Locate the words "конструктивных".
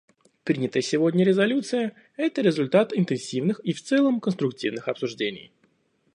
4.19-4.87